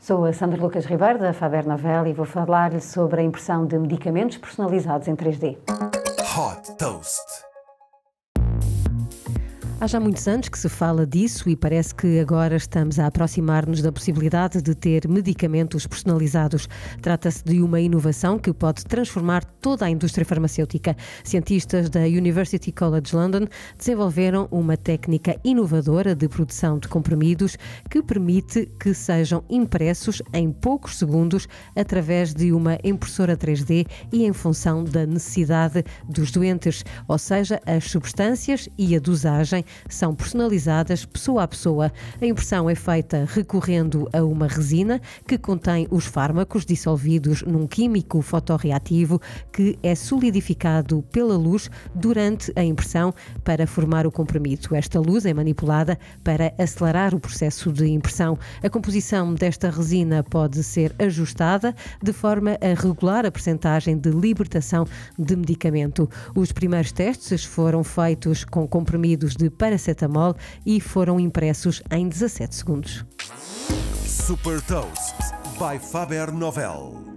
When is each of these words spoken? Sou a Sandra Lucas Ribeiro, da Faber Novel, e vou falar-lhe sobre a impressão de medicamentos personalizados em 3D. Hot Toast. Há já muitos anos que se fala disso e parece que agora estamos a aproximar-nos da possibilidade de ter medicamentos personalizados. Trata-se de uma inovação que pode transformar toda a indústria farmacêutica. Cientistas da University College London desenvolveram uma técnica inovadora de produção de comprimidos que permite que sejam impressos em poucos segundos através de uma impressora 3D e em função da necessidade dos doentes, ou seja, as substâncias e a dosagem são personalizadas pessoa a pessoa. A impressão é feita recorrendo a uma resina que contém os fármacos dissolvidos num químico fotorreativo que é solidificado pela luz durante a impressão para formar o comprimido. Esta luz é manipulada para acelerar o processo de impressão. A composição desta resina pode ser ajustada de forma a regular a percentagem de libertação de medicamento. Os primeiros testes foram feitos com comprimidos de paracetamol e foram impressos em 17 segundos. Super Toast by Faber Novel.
Sou 0.00 0.24
a 0.24 0.32
Sandra 0.32 0.58
Lucas 0.58 0.86
Ribeiro, 0.86 1.18
da 1.18 1.34
Faber 1.34 1.66
Novel, 1.66 2.06
e 2.06 2.14
vou 2.14 2.24
falar-lhe 2.24 2.80
sobre 2.80 3.20
a 3.20 3.22
impressão 3.22 3.66
de 3.66 3.78
medicamentos 3.78 4.38
personalizados 4.38 5.06
em 5.08 5.14
3D. 5.14 5.58
Hot 6.38 6.76
Toast. 6.78 7.49
Há 9.82 9.86
já 9.86 9.98
muitos 9.98 10.28
anos 10.28 10.50
que 10.50 10.58
se 10.58 10.68
fala 10.68 11.06
disso 11.06 11.48
e 11.48 11.56
parece 11.56 11.94
que 11.94 12.20
agora 12.20 12.54
estamos 12.54 12.98
a 12.98 13.06
aproximar-nos 13.06 13.80
da 13.80 13.90
possibilidade 13.90 14.60
de 14.60 14.74
ter 14.74 15.08
medicamentos 15.08 15.86
personalizados. 15.86 16.68
Trata-se 17.00 17.42
de 17.42 17.62
uma 17.62 17.80
inovação 17.80 18.38
que 18.38 18.52
pode 18.52 18.84
transformar 18.84 19.42
toda 19.42 19.86
a 19.86 19.90
indústria 19.90 20.26
farmacêutica. 20.26 20.94
Cientistas 21.24 21.88
da 21.88 22.00
University 22.00 22.70
College 22.70 23.16
London 23.16 23.46
desenvolveram 23.78 24.48
uma 24.50 24.76
técnica 24.76 25.40
inovadora 25.42 26.14
de 26.14 26.28
produção 26.28 26.78
de 26.78 26.86
comprimidos 26.86 27.56
que 27.88 28.02
permite 28.02 28.66
que 28.78 28.92
sejam 28.92 29.42
impressos 29.48 30.20
em 30.34 30.52
poucos 30.52 30.98
segundos 30.98 31.48
através 31.74 32.34
de 32.34 32.52
uma 32.52 32.78
impressora 32.84 33.34
3D 33.34 33.86
e 34.12 34.26
em 34.26 34.32
função 34.34 34.84
da 34.84 35.06
necessidade 35.06 35.82
dos 36.06 36.30
doentes, 36.30 36.84
ou 37.08 37.16
seja, 37.16 37.62
as 37.64 37.84
substâncias 37.84 38.68
e 38.76 38.94
a 38.94 38.98
dosagem 38.98 39.64
são 39.88 40.14
personalizadas 40.14 41.04
pessoa 41.04 41.42
a 41.42 41.48
pessoa. 41.48 41.92
A 42.20 42.26
impressão 42.26 42.68
é 42.68 42.74
feita 42.74 43.26
recorrendo 43.28 44.08
a 44.12 44.22
uma 44.22 44.46
resina 44.46 45.00
que 45.26 45.38
contém 45.38 45.86
os 45.90 46.06
fármacos 46.06 46.64
dissolvidos 46.64 47.42
num 47.42 47.66
químico 47.66 48.22
fotorreativo 48.22 49.20
que 49.52 49.78
é 49.82 49.94
solidificado 49.94 51.02
pela 51.10 51.36
luz 51.36 51.70
durante 51.94 52.52
a 52.56 52.64
impressão 52.64 53.14
para 53.44 53.66
formar 53.66 54.06
o 54.06 54.12
comprimido. 54.12 54.74
Esta 54.74 55.00
luz 55.00 55.26
é 55.26 55.34
manipulada 55.34 55.98
para 56.22 56.52
acelerar 56.58 57.14
o 57.14 57.20
processo 57.20 57.72
de 57.72 57.86
impressão. 57.86 58.38
A 58.62 58.70
composição 58.70 59.34
desta 59.34 59.70
resina 59.70 60.22
pode 60.22 60.62
ser 60.62 60.94
ajustada 60.98 61.74
de 62.02 62.12
forma 62.12 62.58
a 62.60 62.80
regular 62.80 63.26
a 63.26 63.30
percentagem 63.30 63.96
de 63.96 64.10
libertação 64.10 64.86
de 65.18 65.36
medicamento. 65.36 66.08
Os 66.34 66.52
primeiros 66.52 66.92
testes 66.92 67.44
foram 67.44 67.82
feitos 67.82 68.44
com 68.44 68.66
comprimidos 68.66 69.34
de 69.34 69.50
paracetamol 69.60 70.34
e 70.64 70.80
foram 70.80 71.20
impressos 71.20 71.82
em 71.90 72.08
17 72.08 72.54
segundos. 72.54 73.04
Super 74.06 74.62
Toast 74.62 75.14
by 75.58 75.78
Faber 75.78 76.32
Novel. 76.32 77.09